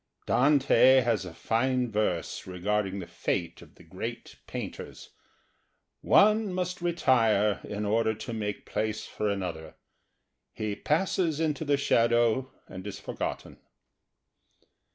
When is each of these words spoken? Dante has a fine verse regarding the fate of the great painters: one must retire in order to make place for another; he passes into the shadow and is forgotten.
Dante 0.25 1.01
has 1.01 1.25
a 1.25 1.33
fine 1.35 1.91
verse 1.91 2.47
regarding 2.47 2.97
the 2.97 3.05
fate 3.05 3.61
of 3.61 3.75
the 3.75 3.83
great 3.83 4.37
painters: 4.47 5.11
one 6.01 6.51
must 6.51 6.81
retire 6.81 7.61
in 7.63 7.85
order 7.85 8.15
to 8.15 8.33
make 8.33 8.65
place 8.65 9.05
for 9.05 9.29
another; 9.29 9.75
he 10.53 10.75
passes 10.75 11.39
into 11.39 11.63
the 11.63 11.77
shadow 11.77 12.51
and 12.67 12.87
is 12.87 12.99
forgotten. 12.99 13.59